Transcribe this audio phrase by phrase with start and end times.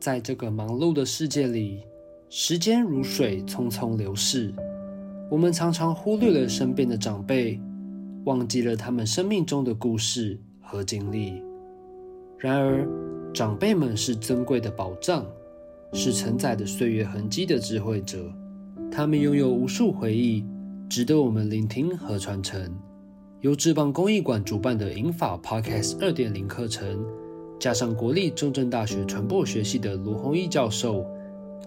[0.00, 1.82] 在这个忙碌的世界里，
[2.28, 4.54] 时间如水匆匆流逝，
[5.28, 7.60] 我们常常忽略了身边的长辈，
[8.24, 11.42] 忘记了他们生命中的故事和经历。
[12.38, 12.86] 然而，
[13.34, 15.26] 长辈们是珍贵的宝藏，
[15.92, 18.32] 是承载着岁月痕迹的智慧者，
[18.92, 20.44] 他们拥有无数回忆，
[20.88, 22.72] 值得我们聆听和传承。
[23.40, 27.04] 由智邦公益馆主办的银法 Podcast 二点零课程，
[27.58, 31.04] 加上国立中正大学传播学系的卢宏义教授，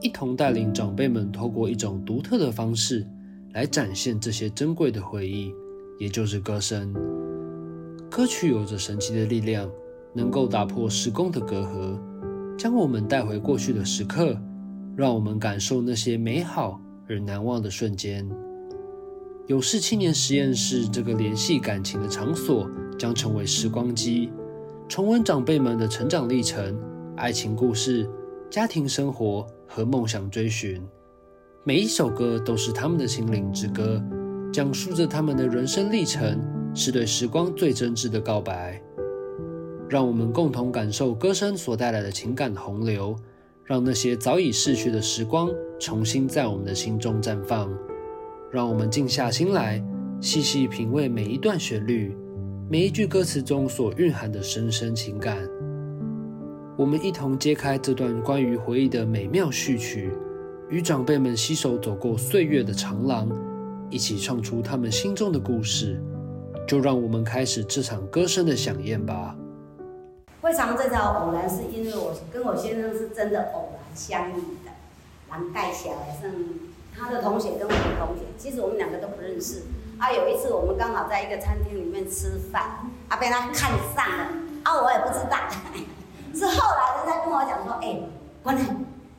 [0.00, 3.04] 一同带领长辈们，透过一种独特的方式
[3.52, 5.52] 来展现这些珍贵的回忆，
[5.98, 6.94] 也就是歌声。
[8.08, 9.68] 歌曲有着神奇的力量，
[10.14, 11.98] 能够打破时空的隔阂，
[12.56, 14.40] 将我们带回过去的时刻，
[14.96, 18.28] 让我们感受那些美好而难忘的瞬间。
[19.48, 24.30] 有事青年实验室这个联系感情的场所，将成为时光机，
[24.90, 26.76] 重温长辈们的成长历程、
[27.16, 28.10] 爱情故事、
[28.50, 30.84] 家庭生活和梦想追寻。
[31.62, 34.02] 每一首歌都是他们的心灵之歌，
[34.52, 36.40] 讲述着他们的人生历程，
[36.74, 38.82] 是对时光最真挚的告白。
[39.88, 43.14] 让我们共同感受歌声所带来的情感洪流，
[43.64, 47.72] 让那些早已逝去的时光重新在我们的心中绽放。
[48.50, 49.80] 让我们静下心来，
[50.20, 52.12] 细细品味每一段旋律，
[52.72, 55.36] 每一句歌词中所蕴含的深深情感。
[56.78, 60.12] 我们一同揭开这段关于回忆的美妙序曲，
[60.68, 63.28] 与长辈们携手走过岁月的长廊，
[63.90, 66.00] 一起唱出他们心中的故事。
[66.64, 69.36] 就让我们开始这场歌声的响宴吧。
[70.40, 74.34] 会唱这条偶然，是因为我跟我先生是真的偶然相遇
[74.64, 74.70] 的，
[75.32, 76.32] 人介绍的，算
[76.96, 79.62] 他的同学跟我的同学，其实我们两个都不认识。
[80.00, 82.62] 啊，有一次我们刚好在一个餐厅里面吃饭，
[83.10, 84.24] 啊，被他看上了，
[84.64, 85.36] 啊，我也不知道，
[86.34, 88.00] 是后来人家跟我讲说，哎，
[88.42, 88.64] 关键，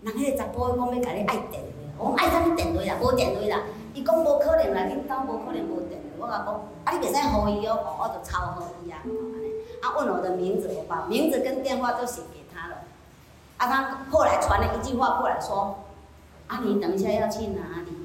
[0.00, 1.62] 人迄个查甫讲要甲你爱电
[1.98, 3.62] 话，我爱啥物电话啦，无电话啦，
[3.92, 8.96] 伊讲无可能啦，恁兜无可能无电话，我甲讲，啊，你袂使互伊哦，我就抄互伊啊，
[9.82, 12.76] 啊，问我的名字，我把名字跟电话都写给他了，
[13.58, 15.76] 啊，他后来传了一句话过来说。
[16.48, 18.01] 啊，你等一下要去哪里？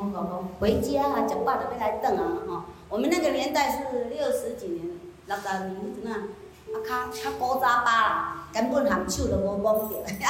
[0.00, 2.62] 我讲讲回家啊，食饱就要来等啊，吼！
[2.88, 6.16] 我们那个年代是六十几年，六十年迄阵啊，
[6.72, 6.76] 啊，
[7.12, 9.96] 较较古早吧啦，根本含手都无摸着，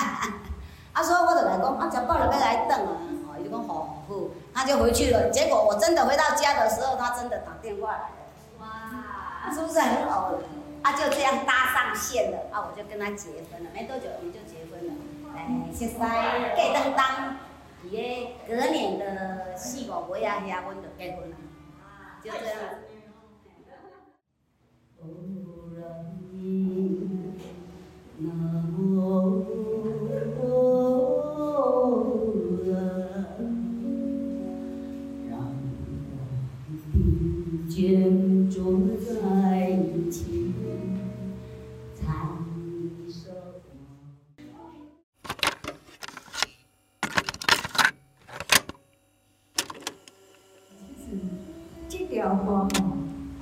[0.92, 2.98] 啊，所以我就来讲，啊，食饱了要来等啊，
[3.28, 4.14] 哦，伊就讲好，好，
[4.52, 5.30] 他就回去了。
[5.30, 8.10] 结果我真的回到家的时候，他真的打电话来了，
[8.58, 10.42] 哇，是不是很偶然？
[10.82, 14.92] 啊，就这样搭上线了，啊，我就跟他结婚了，没多久我们就结婚了。
[15.36, 16.02] 哎，熟悉过
[16.74, 17.36] 当当，
[17.84, 21.36] 伊个隔年的四五月啊，遐阮就结婚了，
[22.22, 22.56] 就这样。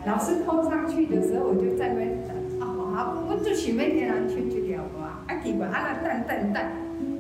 [0.07, 2.61] 老师碰上去的时候，我就在那边等。
[2.61, 5.25] 啊，好，我就想要听人唱这条歌啊。
[5.27, 6.63] 啊，奇怪，啊那等等等，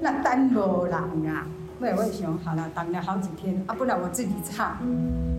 [0.00, 1.46] 那等无人啊。
[1.80, 4.78] 我我想，好了，等了好几天，啊，不然我自己唱。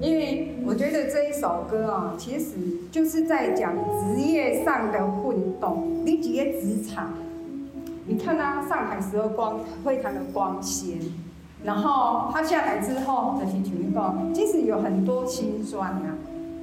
[0.02, 2.56] 因为我觉得这一首歌哦，其实
[2.92, 6.02] 就是在讲职业上的混动。
[6.06, 7.14] 你几个职场，
[8.06, 11.00] 你看他上海时候光非常的光鲜，
[11.64, 16.16] 然后他下来之后的情况，其实有很多心酸呐。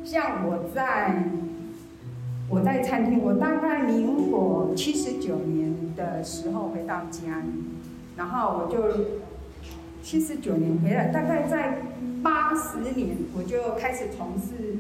[0.04, 1.24] 像我在，
[2.48, 7.42] 我在餐厅，我大概民国七十九年的时候回到家，
[8.16, 9.04] 然后我就
[10.02, 11.78] 七十九年回来，大概在
[12.22, 14.78] 八十年我就开始从事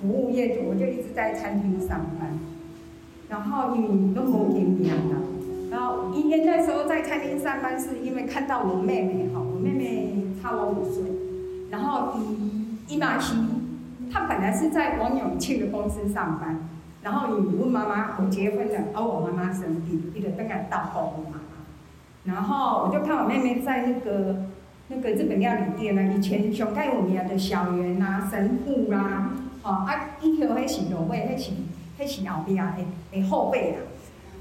[0.00, 2.38] 服务业，我就一直在餐厅上班，
[3.28, 5.16] 然后因为都没经验了，
[5.70, 11.04] 然后一天那时候在餐厅上班，是因为看到我妹妹哈，妹妹差我五岁，
[11.70, 13.36] 然后一一马西。
[14.10, 16.66] 他本来是在王永庆的公司上班，
[17.02, 21.42] 然后你问妈妈，我结婚了，而我妈妈生病，一个登来到报我妈妈。
[22.24, 24.46] 然后我就看我妹妹在那个
[24.88, 29.30] 那个日本料理店呢，以前上盖有名的小圆啊、神户啦，
[29.62, 31.52] 哦啊，一条迄是卤味，迄是
[32.00, 32.72] 迄是后边的
[33.12, 33.76] 的后背啦。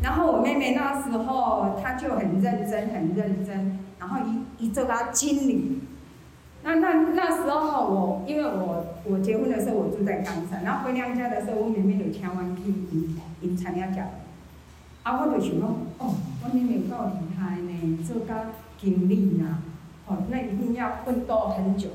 [0.02, 4.20] 然后我妹妹那时候她就很认真，很认真，然后
[4.60, 5.82] 一一做到经理。
[6.64, 14.10] 那那那时候我，因为我我结婚的时候我住在冈山，然后回娘家的时候，我妹妹就请我去因因参加家，
[15.04, 18.48] 啊，我就想讲，哦，我妹妹够厉害呢，做甲
[18.78, 19.60] 经理呐，
[20.08, 21.90] 哦，那一定要奋斗很久。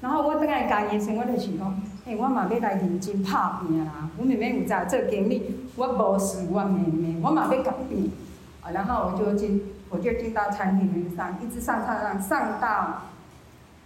[0.00, 4.10] 然后我等下家己时，我就想讲，诶，我嘛要来认真拍拼啦。
[4.18, 5.42] 我妹妹有在做经理，
[5.76, 8.10] 我无事，我妹妹，我嘛要搞拼。
[8.60, 13.02] 啊，然后我就进，我就进到餐厅里面上，一直上上上上到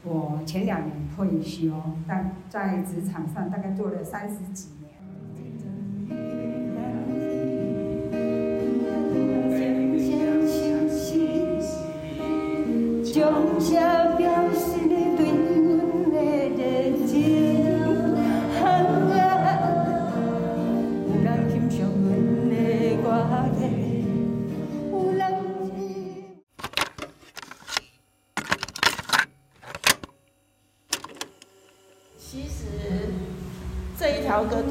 [0.02, 1.72] 我前两年退休，
[2.08, 4.82] 但在职场上大概做了三十几年。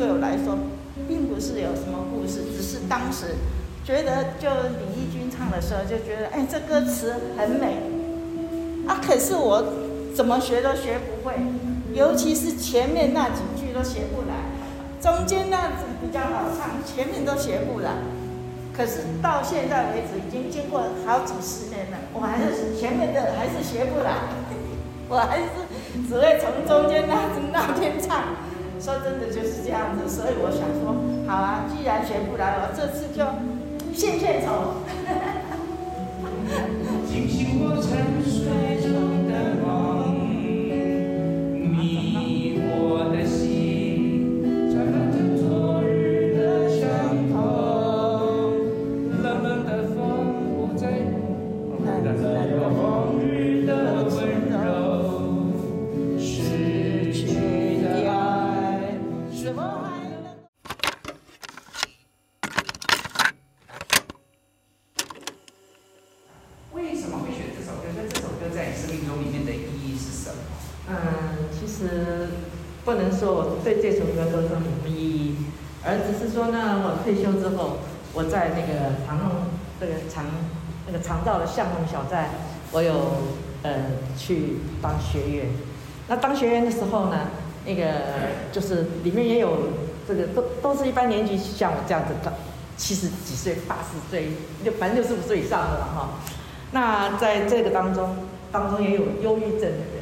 [0.02, 0.58] 对我来说，
[1.08, 3.36] 并不是有什么故事，只是当时
[3.86, 4.50] 觉得，就
[4.82, 7.78] 李翊君唱的时候，就觉得，哎，这歌词很美。
[8.88, 9.64] 啊，可是我
[10.16, 11.36] 怎么学都学不会，
[11.94, 14.50] 尤其是前面那几句都学不来，
[15.00, 15.70] 中间那
[16.02, 17.92] 比较好唱，前面都学不来。
[18.76, 24.18] 可是到现在为止，已经经过好几十年了，我还是前面的还是学不来，
[25.08, 25.46] 我还是
[26.10, 28.50] 只会从中间那那边唱。
[28.82, 30.96] 说真的就是这样子，所以我想说，
[31.28, 33.24] 好啊，既然学不来，我这次就
[33.94, 34.82] 献献丑。
[77.04, 77.78] 退休之后，
[78.14, 79.30] 我在那个长弄
[79.80, 80.26] 这个长
[80.88, 82.30] 那个长道的巷弄小站，
[82.72, 82.94] 我有
[83.64, 83.72] 呃
[84.18, 85.48] 去当学员。
[86.08, 87.28] 那当学员的时候呢，
[87.66, 87.84] 那个
[88.52, 89.70] 就是里面也有
[90.08, 92.34] 这个都都是一般年纪像我这样子的，
[92.76, 94.32] 七十几岁、八十岁、
[94.64, 96.10] 六反正六十五岁以上的了哈。
[96.72, 98.16] 那在这个当中，
[98.52, 100.01] 当中也有忧郁症的人，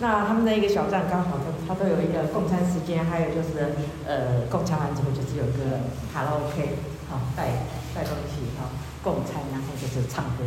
[0.00, 3.74] 那他们那一个小站刚好它它都有一个共餐时间，还有就是
[4.06, 5.78] 呃共餐完之后就是有个
[6.12, 6.76] 卡拉 OK，
[7.08, 8.68] 好带带东西哈
[9.02, 10.44] 共餐，然后就是唱歌。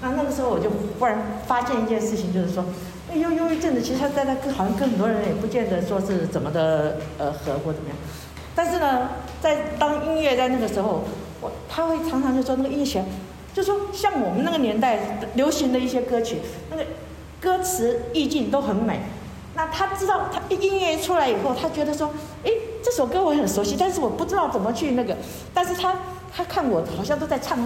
[0.00, 2.64] 那那个时候我就忽然发现一件事情，就是说，
[3.08, 7.98] 那忧忧郁症的其实他在那跟好像跟很多人也不见得说是怎么的呃合或怎么样，
[8.54, 9.08] 但是呢，
[9.40, 11.02] 在当音乐在那个时候，
[11.40, 13.04] 我他会常常就说那个音乐。
[13.54, 16.36] 就说像我们那个年代流行的一些歌曲，
[16.70, 16.84] 那个
[17.40, 19.00] 歌词意境都很美。
[19.54, 22.10] 那他知道，他音乐出来以后，他觉得说，
[22.44, 22.50] 哎，
[22.82, 25.16] 这首歌我很熟悉，但是我不知道怎么去那个。
[25.52, 25.96] 但是他
[26.34, 27.58] 他看我好像都在唱，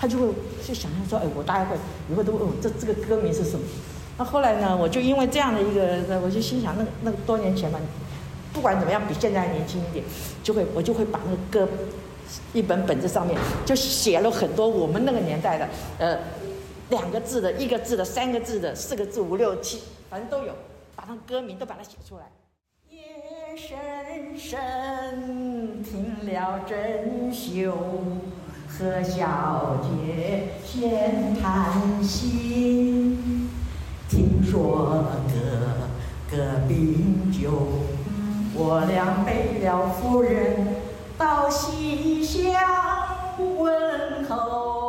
[0.00, 0.28] 他就会
[0.64, 1.76] 去想象说，哎，我大概会
[2.10, 3.64] 以后都问我这这个歌名是什么。
[4.16, 7.78] 那后来呢，我就因为这样的一个，我就心想，那那多年前嘛，
[8.52, 10.04] 不管怎么样，比现在年轻一点，
[10.42, 11.72] 就会我就会把那个歌。
[12.52, 15.68] 一本本子上面就写了很多我们那个年代的，
[15.98, 16.18] 呃，
[16.90, 20.54] 两个字的、一个字的、三个字的、四个字、五六七，反正都有，
[20.94, 22.30] 把它歌名都把它写出来。
[22.90, 27.72] 夜深深，听了珍馐，
[28.68, 33.48] 和小姐闲谈心，
[34.08, 36.36] 听说哥哥
[36.68, 37.50] 病久，
[38.54, 40.84] 我俩背了夫人。
[41.16, 42.52] 到西厢
[43.38, 44.84] 问候。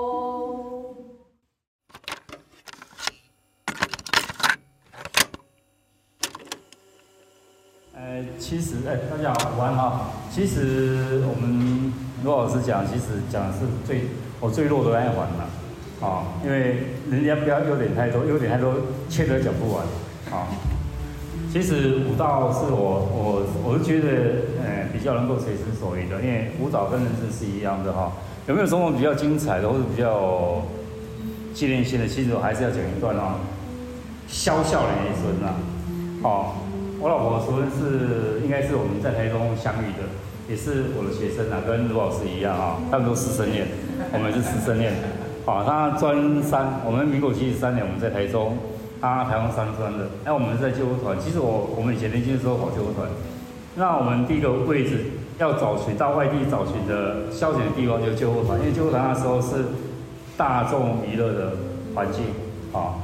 [7.97, 10.11] 呃，其实，哎，大家好，午安哈。
[10.29, 11.93] 其实我们
[12.25, 14.01] 罗老师讲，其实讲的是最
[14.41, 16.75] 我最弱的那一环了，啊，因为
[17.09, 18.73] 人家不要优点太多，优点太多，
[19.09, 19.85] 缺德讲不完，
[20.29, 20.47] 啊。
[21.53, 24.07] 其实舞蹈是我我我是觉得，
[24.61, 28.11] 呃，比较能够随心所欲的，因为舞蹈跟人生是一样的哈。
[28.45, 30.61] 有没有什么比较精彩的或者比较
[31.53, 32.05] 纪念性的？
[32.05, 33.39] 其实我还是要讲一段哦。
[34.27, 35.55] 肖笑的一孙啊，
[36.23, 36.51] 哦，
[37.05, 40.09] 我老婆昨天是应该是我们在台中相遇的，
[40.49, 43.67] 也是我的学生啊，跟卢老师一样啊，他们都师生恋，
[44.11, 44.91] 我们是师生恋。
[45.45, 48.57] 好，他专三，我们民国七十三年我们在台中。
[48.99, 51.15] 他台湾三专的，那我们在救护团。
[51.19, 53.07] 其实我我们以前年轻的时候跑救护团，
[53.75, 55.05] 那我们第一个位置
[55.37, 59.65] 要找寻到外地找寻的消遣的地方就是救护团，因为救护团那时候是
[60.35, 61.51] 大众娱乐的
[61.93, 62.23] 环境
[62.73, 62.97] 啊。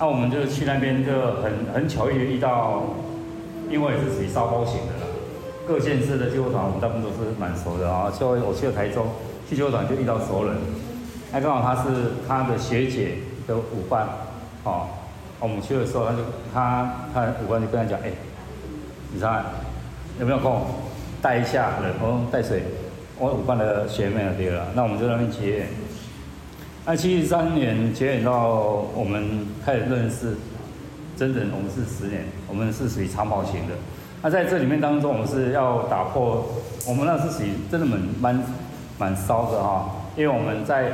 [0.00, 2.82] 那我们就去那边就很很巧遇遇到，
[3.70, 5.06] 因为是属于烧包型的啦，
[5.66, 8.12] 各县市的救护团我们大部分都是蛮熟的啊。
[8.18, 9.06] 就我去了台中，
[9.48, 10.56] 去救护团就遇到熟人，
[11.32, 14.06] 那刚好他是他的学姐的舞伴，
[14.64, 14.88] 哦，
[15.40, 16.18] 我们去的时候他就
[16.52, 18.10] 他他舞伴就跟他讲，哎，
[19.12, 19.44] 你看
[20.20, 20.62] 有没有空
[21.20, 22.62] 带一下人，我带谁？
[23.18, 25.68] 我舞伴的学妹对了，那我们就在那边结缘。
[26.84, 30.36] 那七十三年结缘到我们开始认识
[31.16, 33.74] 真人，我们是十年，我们是属于长跑型的。
[34.22, 36.46] 那在这里面当中，我们是要打破，
[36.88, 38.42] 我们那是属于真的蛮蛮
[38.98, 40.92] 蛮骚的哈，因为我们在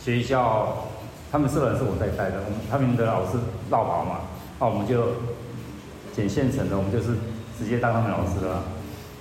[0.00, 0.88] 学校，
[1.30, 3.38] 他们社团是我在带的，我们他们的老师
[3.70, 4.20] 绕跑嘛，
[4.58, 5.04] 那我们就
[6.12, 7.14] 捡现成的，我们就是
[7.58, 8.64] 直接当他们老师了。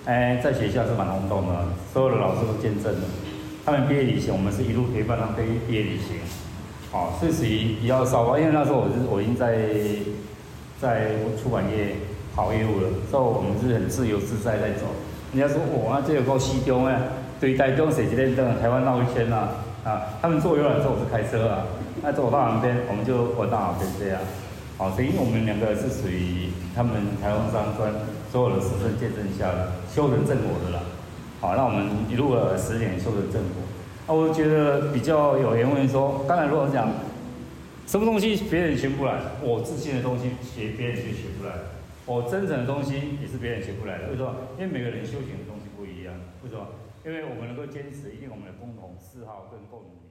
[0.06, 3.02] 哎，在学校是蛮轰动的，所有的老师都见证了。
[3.66, 6.18] 他们毕业旅行，我们是一路陪伴他们毕业旅行，
[6.92, 9.70] 哦，是属于比较少吧，因为那时候我是我已经在
[10.84, 11.12] 在
[11.42, 11.96] 出版业
[12.36, 14.84] 跑业务了，所以我们是很自由自在在走。
[15.34, 17.00] 人家说哇，这有够西中哎，
[17.40, 19.48] 对台中谁几天登台湾绕一圈呐？
[19.86, 21.66] 啊，他们坐游览车，我是开车啊，
[22.02, 24.20] 那走到旁边，我们就玩到旁边这样。
[24.78, 27.94] 哦，所以我们两个是属于他们台湾商专
[28.30, 30.84] 所有的师生见证下的修成正果的啦。
[31.40, 33.64] 好，那我们一路了十年，修成正果。
[34.06, 36.90] 那我觉得比较有缘分说，刚才如果讲
[37.86, 41.54] 什么东西别人学不来，我自信的东西学别人就学不来，
[42.06, 44.10] 我真诚的东西也是别人学不来的。
[44.10, 44.36] 为什么？
[44.58, 46.16] 因为每个人修行的东西不一样。
[46.44, 46.68] 为什么？
[47.06, 50.03] 因为我们能够坚持，一定我们的共同嗜好跟共同。